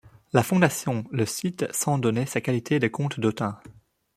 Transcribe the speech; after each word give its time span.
La 0.33 0.41
Foundation 0.41 1.03
le 1.11 1.27
cite 1.27 1.71
sans 1.71 1.99
donner 1.99 2.25
sa 2.25 2.41
qualité 2.41 2.79
de 2.79 2.87
comte 2.87 3.19
d'Autun. 3.19 3.59